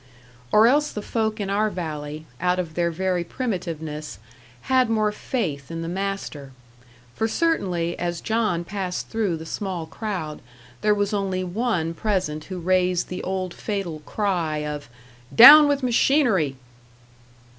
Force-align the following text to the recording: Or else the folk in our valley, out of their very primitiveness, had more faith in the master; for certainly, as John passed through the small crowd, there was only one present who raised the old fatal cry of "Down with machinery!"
Or 0.51 0.65
else 0.65 0.91
the 0.91 1.03
folk 1.03 1.39
in 1.39 1.51
our 1.51 1.69
valley, 1.69 2.25
out 2.39 2.57
of 2.57 2.73
their 2.73 2.89
very 2.89 3.23
primitiveness, 3.23 4.17
had 4.61 4.89
more 4.89 5.11
faith 5.11 5.69
in 5.69 5.83
the 5.83 5.87
master; 5.87 6.53
for 7.13 7.27
certainly, 7.27 7.99
as 7.99 8.19
John 8.19 8.63
passed 8.63 9.09
through 9.09 9.37
the 9.37 9.45
small 9.45 9.85
crowd, 9.85 10.41
there 10.81 10.95
was 10.95 11.13
only 11.13 11.43
one 11.43 11.93
present 11.93 12.45
who 12.45 12.57
raised 12.57 13.09
the 13.09 13.21
old 13.21 13.53
fatal 13.53 13.99
cry 13.99 14.65
of 14.65 14.89
"Down 15.35 15.67
with 15.67 15.83
machinery!" 15.83 16.55